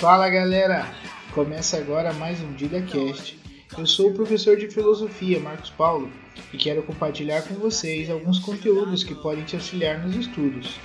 [0.00, 0.86] Fala galera!
[1.34, 3.36] Começa agora mais um DidaCast.
[3.76, 6.08] Eu sou o professor de filosofia Marcos Paulo
[6.52, 10.78] e quero compartilhar com vocês alguns conteúdos que podem te auxiliar nos estudos.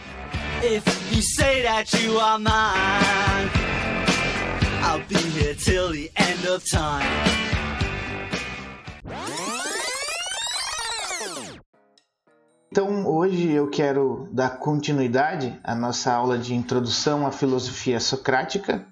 [12.72, 18.92] Então, hoje eu quero dar continuidade à nossa aula de introdução à filosofia socrática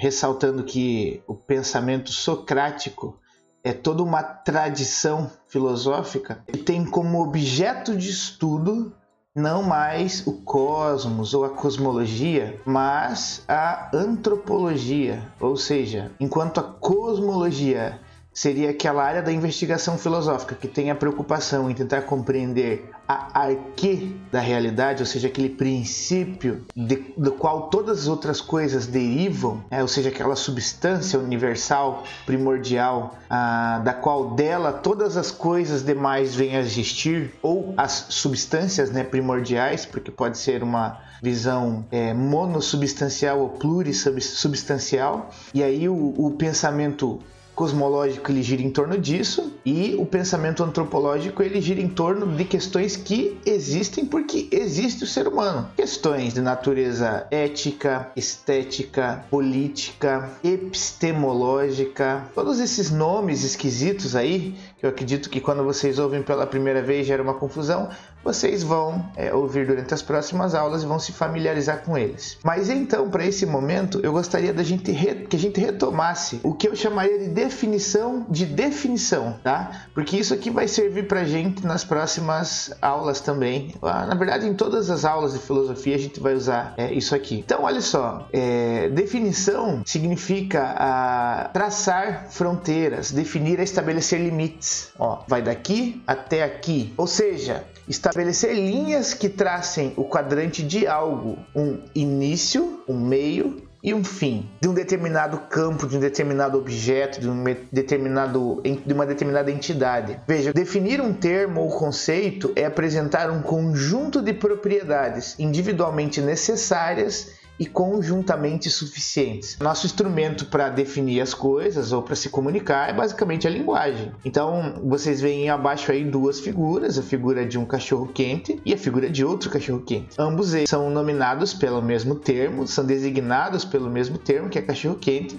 [0.00, 3.18] ressaltando que o pensamento socrático
[3.62, 8.94] é toda uma tradição filosófica que tem como objeto de estudo
[9.34, 15.22] não mais o cosmos ou a cosmologia, mas a antropologia.
[15.38, 18.00] Ou seja, enquanto a cosmologia
[18.32, 24.16] seria aquela área da investigação filosófica que tem a preocupação em tentar compreender a arque
[24.30, 29.82] da realidade, ou seja, aquele princípio de, do qual todas as outras coisas derivam, é,
[29.82, 36.56] ou seja, aquela substância universal, primordial, ah, da qual dela todas as coisas demais vêm
[36.56, 43.48] a existir, ou as substâncias né, primordiais, porque pode ser uma visão é, monossubstancial ou
[43.48, 47.20] plurissubstancial, e aí o, o pensamento
[47.60, 52.42] cosmológico ele gira em torno disso e o pensamento antropológico ele gira em torno de
[52.46, 55.68] questões que existem porque existe o ser humano.
[55.76, 65.28] Questões de natureza ética, estética, política, epistemológica, todos esses nomes esquisitos aí, que eu acredito
[65.28, 67.90] que quando vocês ouvem pela primeira vez gera uma confusão,
[68.22, 72.38] vocês vão é, ouvir durante as próximas aulas e vão se familiarizar com eles.
[72.44, 74.92] Mas então, para esse momento, eu gostaria da gente
[75.28, 79.86] que a gente retomasse o que eu chamaria de definição de definição, tá?
[79.92, 83.74] Porque isso aqui vai servir para gente nas próximas aulas também.
[83.82, 87.14] Ah, na verdade, em todas as aulas de filosofia a gente vai usar é, isso
[87.14, 87.40] aqui.
[87.40, 94.92] Então, olha só, é, definição significa a, traçar fronteiras, definir e estabelecer limites.
[94.96, 96.94] Ó, vai daqui até aqui.
[96.96, 103.94] Ou seja, estabelecer linhas que tracem o quadrante de algo, um início, um meio e
[103.94, 107.42] um fim de um determinado campo, de um determinado objeto, de, um
[107.72, 110.20] determinado, de uma determinada entidade.
[110.26, 117.66] Veja, definir um termo ou conceito é apresentar um conjunto de propriedades individualmente necessárias e
[117.66, 119.58] conjuntamente suficientes.
[119.60, 124.12] Nosso instrumento para definir as coisas ou para se comunicar é basicamente a linguagem.
[124.24, 128.78] Então, vocês veem abaixo aí duas figuras, a figura de um cachorro quente e a
[128.78, 130.16] figura de outro cachorro quente.
[130.18, 134.96] Ambos eles são nominados pelo mesmo termo, são designados pelo mesmo termo, que é cachorro
[134.96, 135.38] quente.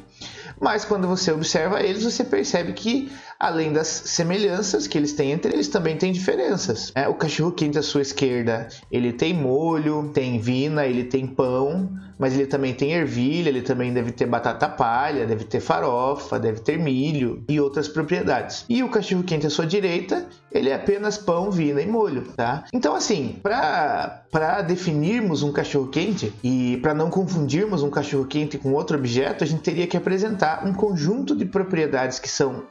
[0.59, 3.11] Mas quando você observa eles, você percebe que
[3.41, 6.91] além das semelhanças que eles têm entre eles, também tem diferenças.
[6.93, 11.89] É, o cachorro quente à sua esquerda, ele tem molho, tem vina, ele tem pão,
[12.19, 16.59] mas ele também tem ervilha, ele também deve ter batata palha, deve ter farofa, deve
[16.59, 18.63] ter milho e outras propriedades.
[18.69, 22.65] E o cachorro quente à sua direita, ele é apenas pão, vina e molho, tá?
[22.71, 28.57] Então assim, para para definirmos um cachorro quente e para não confundirmos um cachorro quente
[28.57, 32.63] com outro objeto, a gente teria que apresentar um conjunto de propriedades que são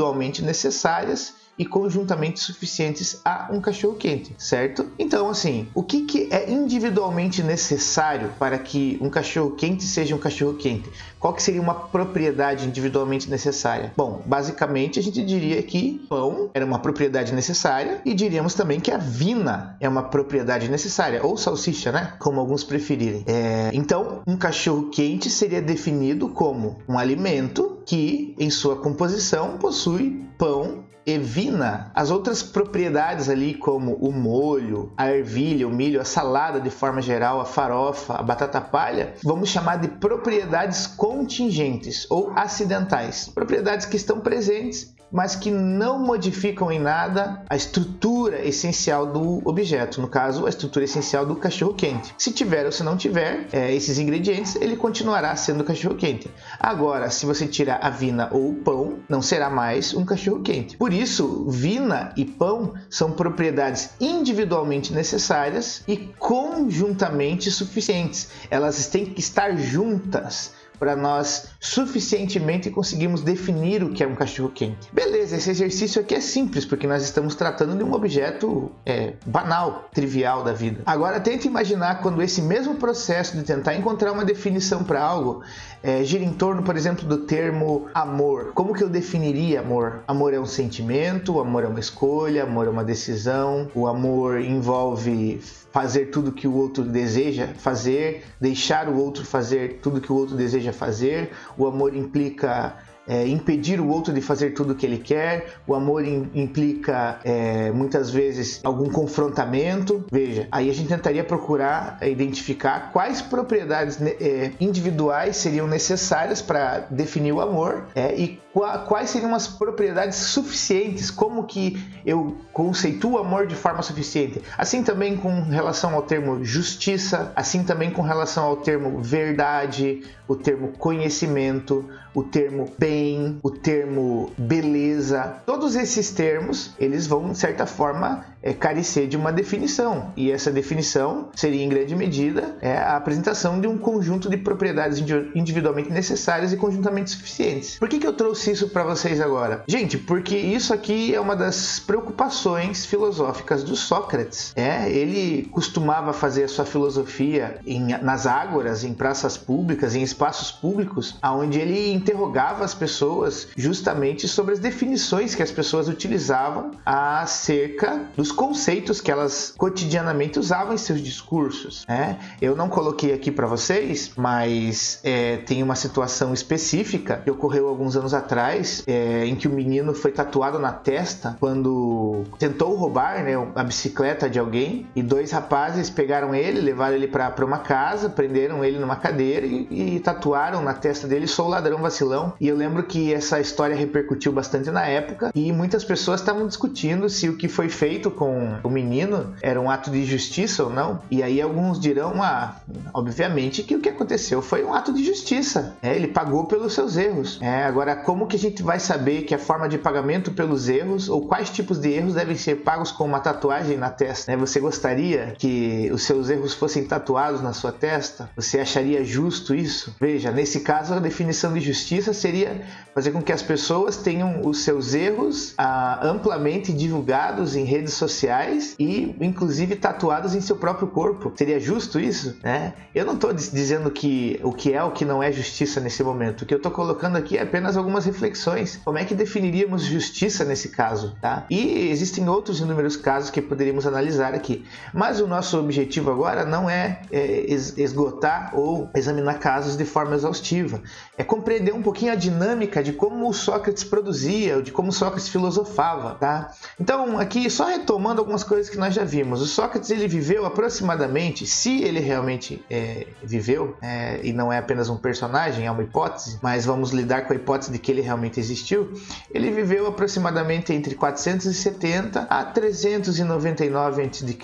[0.00, 4.86] individualmente necessárias e conjuntamente suficientes a um cachorro quente, certo?
[4.98, 10.18] Então, assim, o que, que é individualmente necessário para que um cachorro quente seja um
[10.18, 10.88] cachorro quente?
[11.18, 13.92] Qual que seria uma propriedade individualmente necessária?
[13.94, 18.90] Bom, basicamente a gente diria que pão era uma propriedade necessária e diríamos também que
[18.90, 22.14] a vina é uma propriedade necessária, ou salsicha, né?
[22.18, 23.22] Como alguns preferirem.
[23.26, 23.68] É...
[23.74, 30.88] Então, um cachorro quente seria definido como um alimento que, em sua composição, possui pão
[31.06, 36.70] evina as outras propriedades ali, como o molho, a ervilha, o milho, a salada de
[36.70, 43.28] forma geral, a farofa, a batata palha, vamos chamar de propriedades contingentes ou acidentais.
[43.28, 50.00] Propriedades que estão presentes mas que não modificam em nada a estrutura essencial do objeto,
[50.00, 52.14] no caso, a estrutura essencial do cachorro quente.
[52.16, 56.30] Se tiver ou se não tiver é, esses ingredientes, ele continuará sendo cachorro quente.
[56.58, 60.76] Agora, se você tirar a vina ou o pão, não será mais um cachorro quente.
[60.90, 68.28] Por isso, vina e pão são propriedades individualmente necessárias e conjuntamente suficientes.
[68.50, 70.50] Elas têm que estar juntas
[70.80, 74.88] para nós suficientemente conseguirmos definir o que é um cachorro quente.
[74.90, 79.90] Beleza, esse exercício aqui é simples porque nós estamos tratando de um objeto é, banal,
[79.92, 80.80] trivial da vida.
[80.86, 85.42] Agora tente imaginar quando esse mesmo processo de tentar encontrar uma definição para algo
[85.82, 88.52] é, gira em torno, por exemplo, do termo amor.
[88.54, 90.02] Como que eu definiria amor?
[90.08, 95.40] Amor é um sentimento, amor é uma escolha, amor é uma decisão, o amor envolve
[95.72, 100.36] fazer tudo que o outro deseja fazer, deixar o outro fazer tudo que o outro
[100.36, 102.76] deseja deseja fazer, o amor implica
[103.10, 105.56] é, impedir o outro de fazer tudo o que ele quer.
[105.66, 110.04] O amor in, implica é, muitas vezes algum confrontamento.
[110.12, 116.86] Veja, aí a gente tentaria procurar identificar quais propriedades né, é, individuais seriam necessárias para
[116.88, 118.40] definir o amor é, e
[118.86, 124.40] quais seriam as propriedades suficientes, como que eu conceituo o amor de forma suficiente.
[124.58, 130.36] Assim também com relação ao termo justiça, assim também com relação ao termo verdade, o
[130.36, 135.36] termo conhecimento, o termo bem, o termo beleza.
[135.46, 140.12] Todos esses termos, eles vão de certa forma é, carecer de uma definição.
[140.16, 145.02] E essa definição seria, em grande medida, é a apresentação de um conjunto de propriedades
[145.34, 147.78] individualmente necessárias e conjuntamente suficientes.
[147.78, 149.64] Por que, que eu trouxe isso para vocês agora?
[149.66, 154.52] Gente, porque isso aqui é uma das preocupações filosóficas do Sócrates.
[154.56, 160.50] É, ele costumava fazer a sua filosofia em, nas ágoras, em praças públicas, em espaços
[160.50, 168.02] públicos, onde ele interrogava as pessoas justamente sobre as definições que as pessoas utilizavam acerca
[168.16, 171.84] dos dos conceitos que elas cotidianamente usavam em seus discursos.
[171.88, 172.18] Né?
[172.40, 177.96] Eu não coloquei aqui para vocês, mas é, tem uma situação específica que ocorreu alguns
[177.96, 183.34] anos atrás, é, em que o menino foi tatuado na testa quando tentou roubar né,
[183.54, 188.64] a bicicleta de alguém e dois rapazes pegaram ele, levaram ele para uma casa, prenderam
[188.64, 192.34] ele numa cadeira e, e tatuaram na testa dele "Sou ladrão vacilão".
[192.40, 197.08] E eu lembro que essa história repercutiu bastante na época e muitas pessoas estavam discutindo
[197.08, 201.00] se o que foi feito com o menino era um ato de justiça ou não.
[201.10, 202.56] E aí alguns dirão, ah,
[202.92, 205.74] obviamente que o que aconteceu foi um ato de justiça.
[205.80, 207.38] É, ele pagou pelos seus erros.
[207.40, 211.08] É, agora, como que a gente vai saber que a forma de pagamento pelos erros
[211.08, 214.30] ou quais tipos de erros devem ser pagos com uma tatuagem na testa?
[214.30, 218.28] É, você gostaria que os seus erros fossem tatuados na sua testa?
[218.36, 219.96] Você acharia justo isso?
[219.98, 222.60] Veja, nesse caso, a definição de justiça seria
[222.94, 228.09] fazer com que as pessoas tenham os seus erros ah, amplamente divulgados em redes sociais
[228.10, 231.32] sociais e, inclusive, tatuados em seu próprio corpo.
[231.36, 232.36] Seria justo isso?
[232.42, 232.74] Né?
[232.94, 236.42] Eu não estou dizendo que o que é o que não é justiça nesse momento.
[236.42, 238.80] O que eu estou colocando aqui é apenas algumas reflexões.
[238.84, 241.16] Como é que definiríamos justiça nesse caso?
[241.20, 241.46] Tá?
[241.50, 244.64] E existem outros inúmeros casos que poderíamos analisar aqui.
[244.92, 250.82] Mas o nosso objetivo agora não é, é esgotar ou examinar casos de forma exaustiva.
[251.20, 256.14] É compreender um pouquinho a dinâmica de como o Sócrates produzia, de como Sócrates filosofava.
[256.14, 256.52] Tá?
[256.78, 259.42] Então, aqui só retomando retomando algumas coisas que nós já vimos.
[259.42, 264.88] O Sócrates ele viveu aproximadamente, se ele realmente é, viveu, é, e não é apenas
[264.88, 268.38] um personagem, é uma hipótese, mas vamos lidar com a hipótese de que ele realmente
[268.38, 268.92] existiu.
[269.32, 274.36] Ele viveu aproximadamente entre 470 a 399 a.C.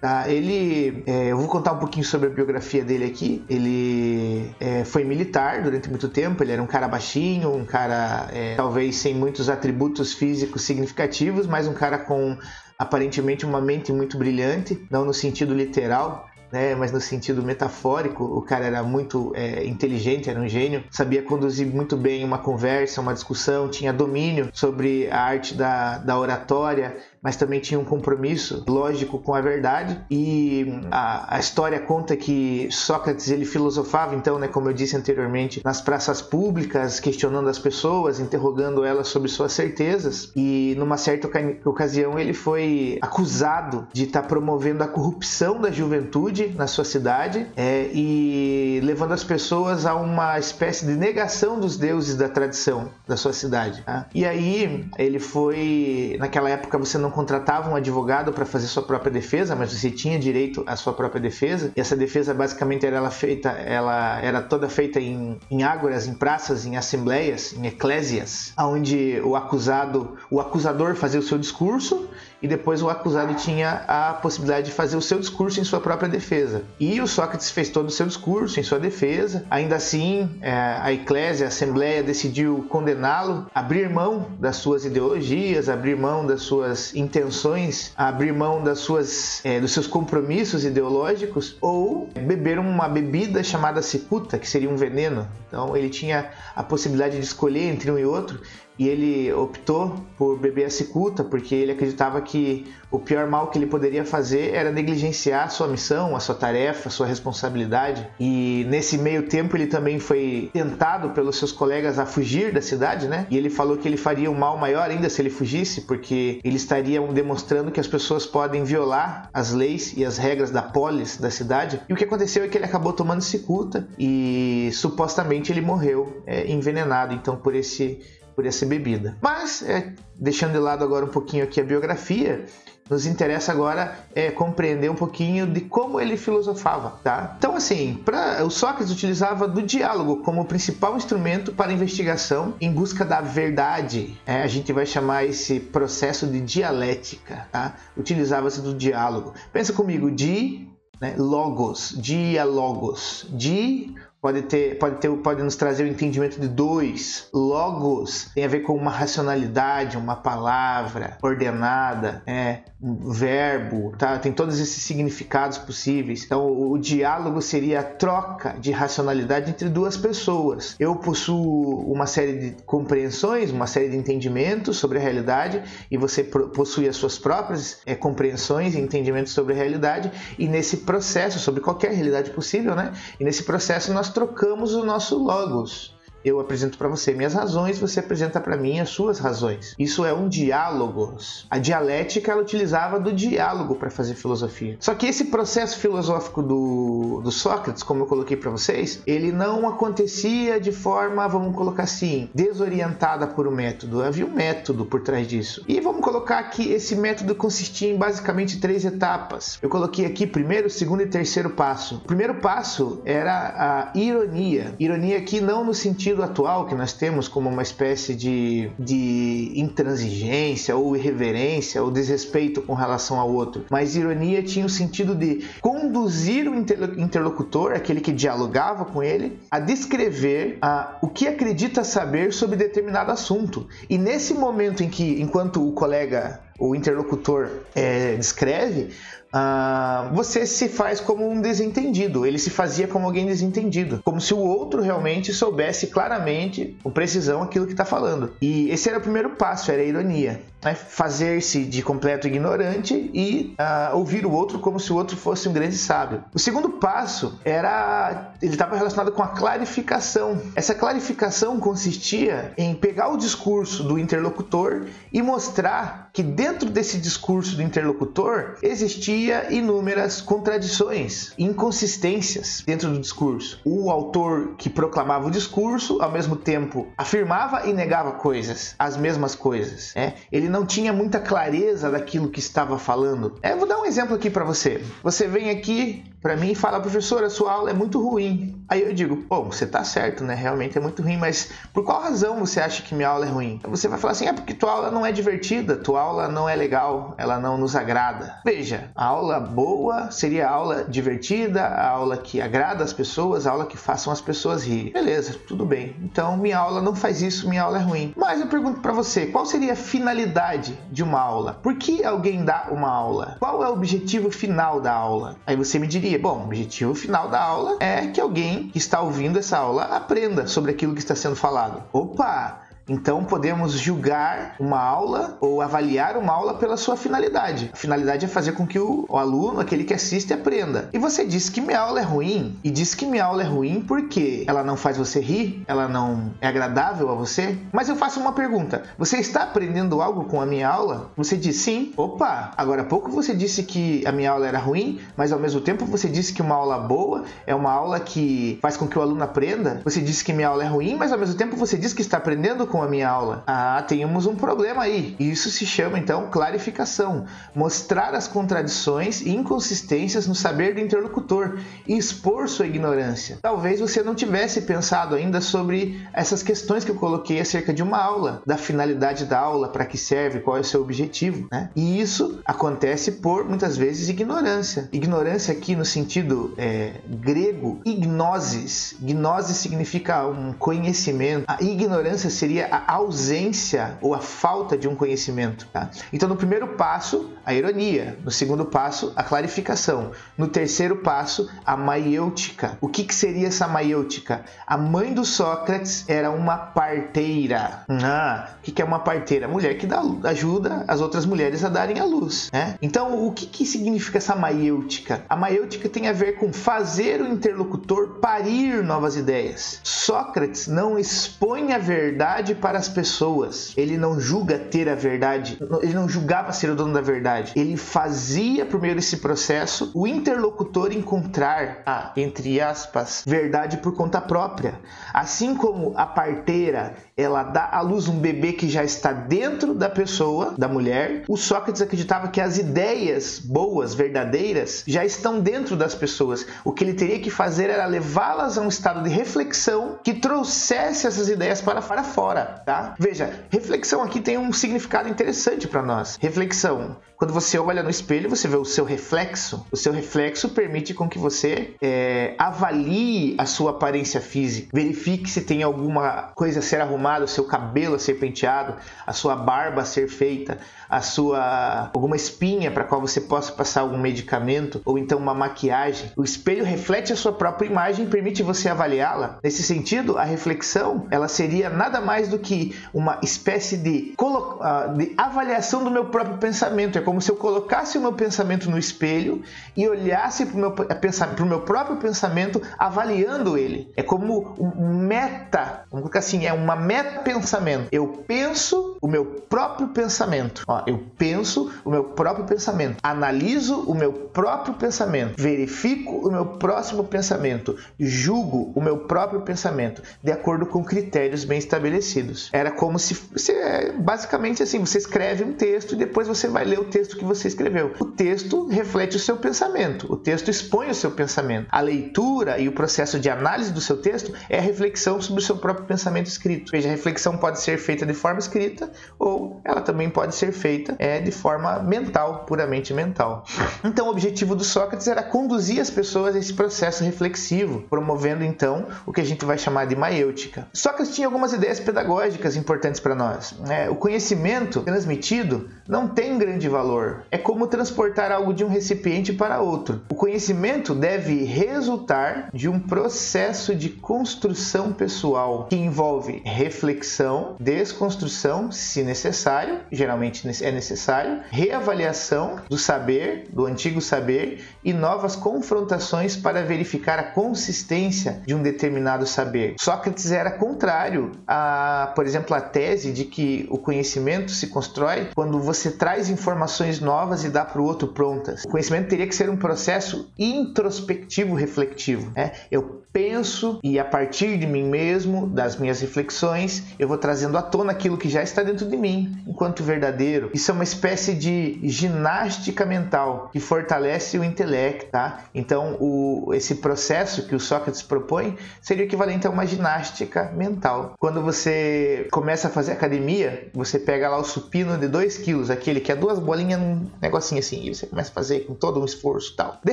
[0.00, 0.28] Tá?
[0.28, 3.44] Ele, é, eu vou contar um pouquinho sobre a biografia dele aqui.
[3.48, 6.42] Ele é, foi militar durante muito tempo.
[6.42, 11.66] Ele era um cara baixinho, um cara é, talvez sem muitos atributos físicos significativos, mas
[11.66, 12.36] um cara com
[12.78, 18.42] aparentemente uma mente muito brilhante, não no sentido literal, né, mas no sentido metafórico, o
[18.42, 23.14] cara era muito é, inteligente, era um gênio, sabia conduzir muito bem uma conversa, uma
[23.14, 29.18] discussão, tinha domínio sobre a arte da, da oratória, mas também tinha um compromisso lógico
[29.18, 30.00] com a verdade.
[30.10, 35.62] E a, a, história conta que Sócrates ele filosofava, então, né, como eu disse anteriormente,
[35.64, 40.32] nas praças públicas, questionando as pessoas, interrogando elas sobre suas certezas.
[40.34, 41.28] E numa certa
[41.64, 47.46] ocasião ele foi acusado de estar tá promovendo a corrupção da juventude na sua cidade
[47.56, 53.16] é, e levando as pessoas a uma espécie de negação dos deuses da tradição da
[53.16, 53.82] sua cidade.
[53.82, 54.06] Tá?
[54.12, 59.10] E aí ele foi, naquela época você não contratava um advogado para fazer sua própria
[59.10, 61.72] defesa, mas você tinha direito à sua própria defesa.
[61.76, 66.14] E essa defesa basicamente era ela feita, ela era toda feita em, em ágoras, em
[66.14, 72.08] praças, em assembleias, em eclésias, onde o acusado, o acusador fazia o seu discurso
[72.42, 76.08] e depois o acusado tinha a possibilidade de fazer o seu discurso em sua própria
[76.08, 76.62] defesa.
[76.80, 79.44] E o Sócrates fez todo o seu discurso em sua defesa.
[79.50, 85.96] Ainda assim, é, a eclésia, a assembleia decidiu condená-lo, abrir mão das suas ideologias, abrir
[85.96, 92.58] mão das suas intenções, abrir mão das suas, é, dos seus compromissos ideológicos ou beber
[92.58, 95.28] uma bebida chamada cicuta, que seria um veneno.
[95.46, 98.40] Então ele tinha a possibilidade de escolher entre um e outro
[98.82, 103.56] e ele optou por beber a cicuta porque ele acreditava que o pior mal que
[103.56, 108.04] ele poderia fazer era negligenciar a sua missão, a sua tarefa, a sua responsabilidade.
[108.18, 113.06] E nesse meio tempo ele também foi tentado pelos seus colegas a fugir da cidade,
[113.06, 113.24] né?
[113.30, 116.56] E ele falou que ele faria um mal maior ainda se ele fugisse, porque ele
[116.56, 121.30] estaria demonstrando que as pessoas podem violar as leis e as regras da polis da
[121.30, 121.80] cidade.
[121.88, 126.50] E o que aconteceu é que ele acabou tomando cicuta e supostamente ele morreu é,
[126.50, 128.00] envenenado, então por esse
[128.34, 129.16] por essa bebida.
[129.20, 132.44] Mas é, deixando de lado agora um pouquinho aqui a biografia,
[132.92, 137.34] nos interessa agora é, compreender um pouquinho de como ele filosofava, tá?
[137.38, 143.04] Então, assim, pra, o Sócrates utilizava do diálogo como principal instrumento para investigação em busca
[143.04, 144.20] da verdade.
[144.26, 147.76] É, a gente vai chamar esse processo de dialética, tá?
[147.96, 149.32] Utilizava-se do diálogo.
[149.52, 150.68] Pensa comigo, di,
[151.00, 157.28] né, logos, diálogos, di pode ter, pode ter, pode nos trazer o entendimento de dois.
[157.34, 164.18] Logos tem a ver com uma racionalidade, uma palavra ordenada, é verbo, tá?
[164.18, 166.24] Tem todos esses significados possíveis.
[166.24, 170.74] Então, o, diálogo seria a troca de racionalidade entre duas pessoas.
[170.80, 176.24] Eu possuo uma série de compreensões, uma série de entendimentos sobre a realidade e você
[176.24, 181.60] possui as suas próprias é, compreensões e entendimentos sobre a realidade e nesse processo sobre
[181.60, 182.92] qualquer realidade possível, né?
[183.20, 188.00] E nesse processo nós trocamos o nosso logos eu apresento para você minhas razões, você
[188.00, 189.74] apresenta para mim as suas razões.
[189.78, 191.16] Isso é um diálogo.
[191.50, 194.76] A dialética ela utilizava do diálogo para fazer filosofia.
[194.80, 199.68] Só que esse processo filosófico do, do Sócrates, como eu coloquei para vocês, ele não
[199.68, 204.02] acontecia de forma, vamos colocar assim, desorientada por um método.
[204.02, 205.64] Havia um método por trás disso.
[205.66, 209.58] E vamos colocar que esse método consistia em basicamente três etapas.
[209.60, 211.96] Eu coloquei aqui primeiro, segundo e terceiro passo.
[211.96, 214.74] O primeiro passo era a ironia.
[214.78, 219.52] Ironia aqui não no sentido sentido atual que nós temos como uma espécie de, de
[219.56, 225.44] intransigência ou irreverência ou desrespeito com relação ao outro, mas ironia tinha o sentido de
[225.60, 232.32] conduzir o interlocutor, aquele que dialogava com ele, a descrever a, o que acredita saber
[232.32, 233.66] sobre determinado assunto.
[233.88, 238.90] E nesse momento em que, enquanto o colega o interlocutor é, descreve,
[239.32, 242.26] uh, você se faz como um desentendido.
[242.26, 247.42] Ele se fazia como alguém desentendido, como se o outro realmente soubesse claramente, com precisão,
[247.42, 248.32] aquilo que está falando.
[248.40, 250.42] E esse era o primeiro passo, era a ironia.
[250.62, 250.74] Né?
[250.74, 255.52] Fazer-se de completo ignorante e uh, ouvir o outro como se o outro fosse um
[255.52, 256.22] grande sábio.
[256.32, 258.32] O segundo passo era.
[258.40, 260.40] Ele estava relacionado com a clarificação.
[260.54, 267.56] Essa clarificação consistia em pegar o discurso do interlocutor e mostrar que dentro desse discurso
[267.56, 273.60] do interlocutor existia inúmeras contradições, inconsistências dentro do discurso.
[273.64, 279.34] O autor que proclamava o discurso, ao mesmo tempo, afirmava e negava coisas, as mesmas
[279.34, 279.92] coisas.
[279.94, 280.14] Né?
[280.30, 283.38] Ele não tinha muita clareza daquilo que estava falando.
[283.42, 284.82] É, vou dar um exemplo aqui para você.
[285.02, 288.64] Você vem aqui para mim e fala, professora, sua aula é muito ruim.
[288.68, 290.34] Aí eu digo, bom, você tá certo, né?
[290.34, 293.60] Realmente é muito ruim, mas por qual razão você acha que minha aula é ruim?
[293.64, 296.54] Você vai falar assim, é porque tua aula não é divertida, tua aula não é
[296.54, 298.40] legal, ela não nos agrada.
[298.44, 303.76] Veja, a aula boa seria aula divertida, a aula que agrada as pessoas, aula que
[303.76, 304.90] façam as pessoas rir.
[304.92, 305.94] Beleza, tudo bem.
[306.02, 308.14] Então minha aula não faz isso, minha aula é ruim.
[308.16, 311.58] Mas eu pergunto para você, qual seria a finalidade de uma aula?
[311.62, 313.36] Por que alguém dá uma aula?
[313.38, 315.36] Qual é o objetivo final da aula?
[315.46, 319.00] Aí você me diria Bom, o objetivo final da aula é que alguém que está
[319.00, 321.82] ouvindo essa aula aprenda sobre aquilo que está sendo falado.
[321.92, 322.61] Opa!
[322.92, 327.70] Então podemos julgar uma aula ou avaliar uma aula pela sua finalidade.
[327.72, 330.90] A finalidade é fazer com que o, o, aluno, aquele que assiste, aprenda.
[330.92, 333.80] E você disse que minha aula é ruim e disse que minha aula é ruim
[333.80, 337.56] porque ela não faz você rir, ela não é agradável a você.
[337.72, 341.10] Mas eu faço uma pergunta: você está aprendendo algo com a minha aula?
[341.16, 341.94] Você diz sim.
[341.96, 345.62] Opa, agora há pouco você disse que a minha aula era ruim, mas ao mesmo
[345.62, 349.02] tempo você disse que uma aula boa é uma aula que faz com que o
[349.02, 349.80] aluno aprenda.
[349.82, 352.18] Você disse que minha aula é ruim, mas ao mesmo tempo você diz que está
[352.18, 353.42] aprendendo com a minha aula?
[353.46, 355.16] Ah, temos um problema aí.
[355.18, 357.26] Isso se chama então clarificação.
[357.54, 363.38] Mostrar as contradições e inconsistências no saber do interlocutor e expor sua ignorância.
[363.42, 367.98] Talvez você não tivesse pensado ainda sobre essas questões que eu coloquei acerca de uma
[367.98, 371.70] aula, da finalidade da aula, para que serve, qual é o seu objetivo, né?
[371.74, 374.88] E isso acontece por muitas vezes ignorância.
[374.92, 378.94] Ignorância aqui no sentido é, grego, ignosis.
[379.00, 381.44] Gnose significa um conhecimento.
[381.46, 385.66] A ignorância seria seria a ausência ou a falta de um conhecimento.
[385.72, 385.90] Tá?
[386.12, 388.18] Então, no primeiro passo, a ironia.
[388.24, 390.12] No segundo passo, a clarificação.
[390.36, 392.78] No terceiro passo, a maiêutica.
[392.80, 394.44] O que, que seria essa maiêutica?
[394.66, 397.84] A mãe do Sócrates era uma parteira.
[397.88, 399.48] Ah, o que, que é uma parteira?
[399.48, 402.50] Mulher que dá, ajuda as outras mulheres a darem a luz.
[402.52, 402.76] Né?
[402.80, 405.24] Então, o que, que significa essa maiêutica?
[405.28, 409.80] A maiêutica tem a ver com fazer o interlocutor parir novas ideias.
[409.82, 413.72] Sócrates não expõe a verdade para as pessoas.
[413.76, 415.58] Ele não julga ter a verdade.
[415.82, 417.52] Ele não julgava ser o dono da verdade.
[417.56, 424.20] Ele fazia, por meio desse processo, o interlocutor encontrar a, entre aspas, verdade por conta
[424.20, 424.78] própria.
[425.12, 429.88] Assim como a parteira ela dá à luz um bebê que já está dentro da
[429.88, 431.24] pessoa, da mulher.
[431.28, 436.46] O Sócrates acreditava que as ideias boas, verdadeiras, já estão dentro das pessoas.
[436.64, 441.06] O que ele teria que fazer era levá-las a um estado de reflexão que trouxesse
[441.06, 442.94] essas ideias para, fora, tá?
[442.98, 446.18] Veja, reflexão aqui tem um significado interessante para nós.
[446.20, 449.64] Reflexão quando você olha no espelho, você vê o seu reflexo.
[449.70, 455.42] O seu reflexo permite com que você é, avalie a sua aparência física, verifique se
[455.42, 458.74] tem alguma coisa a ser arrumada, o seu cabelo a ser penteado,
[459.06, 463.80] a sua barba a ser feita, a sua alguma espinha para qual você possa passar
[463.80, 466.12] algum medicamento ou então uma maquiagem.
[466.16, 469.38] O espelho reflete a sua própria imagem e permite você avaliá-la.
[469.42, 474.14] Nesse sentido, a reflexão ela seria nada mais do que uma espécie de,
[474.60, 476.98] ah, de avaliação do meu próprio pensamento.
[476.98, 479.42] É como se eu colocasse o meu pensamento no espelho
[479.74, 483.90] e olhasse para o meu, pro meu próprio pensamento avaliando ele.
[483.96, 486.91] É como um meta, vamos colocar assim, é uma meta
[487.24, 487.88] pensamento.
[487.92, 490.62] Eu penso o meu próprio pensamento.
[490.68, 496.46] Ó, eu penso o meu próprio pensamento, analiso o meu próprio pensamento, verifico o meu
[496.46, 502.48] próximo pensamento, julgo o meu próprio pensamento de acordo com critérios bem estabelecidos.
[502.52, 506.78] Era como se você, basicamente assim, você escreve um texto e depois você vai ler
[506.78, 507.92] o texto que você escreveu.
[507.98, 511.66] O texto reflete o seu pensamento, o texto expõe o seu pensamento.
[511.72, 515.44] A leitura e o processo de análise do seu texto é a reflexão sobre o
[515.44, 516.70] seu próprio pensamento escrito.
[516.70, 520.94] Veja, a reflexão pode ser feita de forma escrita ou ela também pode ser feita
[520.98, 523.44] é, de forma mental, puramente mental.
[523.84, 528.86] Então, o objetivo do Sócrates era conduzir as pessoas a esse processo reflexivo, promovendo então
[529.06, 530.66] o que a gente vai chamar de maêutica.
[530.72, 533.54] Sócrates tinha algumas ideias pedagógicas importantes para nós.
[533.68, 537.24] É, o conhecimento transmitido não tem grande valor.
[537.30, 540.02] É como transportar algo de um recipiente para outro.
[540.08, 549.02] O conhecimento deve resultar de um processo de construção pessoal que envolve reflexão, desconstrução, se
[549.02, 557.18] necessário, geralmente é necessário, reavaliação do saber, do antigo saber e novas confrontações para verificar
[557.18, 559.74] a consistência de um determinado saber.
[559.78, 565.60] Sócrates era contrário a, por exemplo, a tese de que o conhecimento se constrói quando
[565.60, 568.64] você traz informações novas e dá para o outro prontas.
[568.64, 572.32] O conhecimento teria que ser um processo introspectivo reflectivo.
[572.34, 572.52] Né?
[572.70, 577.62] Eu penso e a partir de mim mesmo, das minhas reflexões, eu vou trazendo à
[577.62, 580.50] tona aquilo que já está dentro de mim, enquanto verdadeiro.
[580.54, 585.44] Isso é uma espécie de ginástica mental que fortalece o intelecto, tá?
[585.54, 591.14] Então, o, esse processo que o Sócrates propõe seria equivalente a uma ginástica mental.
[591.18, 596.00] Quando você começa a fazer academia, você pega lá o supino de 2 quilos, aquele
[596.00, 599.04] que é duas bolinhas num negocinho assim, e você começa a fazer com todo um
[599.04, 599.78] esforço tal.
[599.84, 599.92] De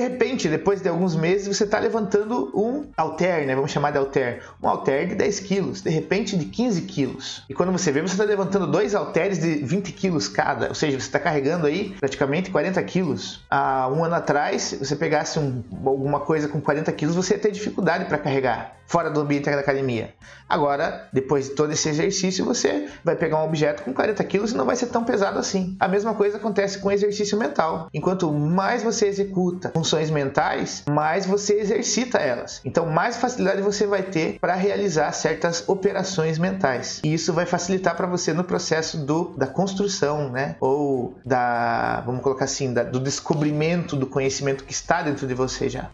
[0.00, 3.54] repente, depois de alguns meses, você está levantando um halter, né?
[3.54, 4.42] Vamos chamar de halter.
[4.62, 7.42] Um halter de 10 quilos, de repente de 15 quilos.
[7.48, 10.98] E quando você vê, você está levantando dois halteres de 20 quilos cada, ou seja,
[10.98, 13.40] você está carregando aí praticamente 40 quilos.
[13.50, 17.52] Há um ano atrás, você pegasse um, alguma coisa com 40 quilos, você ia ter
[17.52, 20.12] dificuldade para carregar fora do ambiente da academia.
[20.48, 24.56] Agora, depois de todo esse exercício, você vai pegar um objeto com 40 quilos e
[24.56, 25.76] não vai ser tão pesado assim.
[25.78, 27.88] A mesma coisa acontece com o exercício mental.
[27.94, 32.60] Enquanto mais você executa funções mentais, mais você exercita elas.
[32.64, 37.00] Então, mais facilidade você vai ter para realizar certas operações mentais.
[37.04, 40.56] E isso vai facilitar para você no processo do, da construção, né?
[40.58, 45.68] Ou da, vamos colocar assim, da, do descobrimento do conhecimento que está dentro de você
[45.68, 45.90] já.